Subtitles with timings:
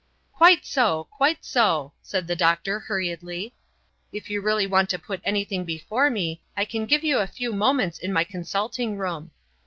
[0.33, 1.03] "Quite so!
[1.11, 3.53] Quite so!" said the doctor, hurriedly.
[4.11, 7.53] "If you really want to put anything before me, I can give you a few
[7.53, 9.29] moments in my consulting room."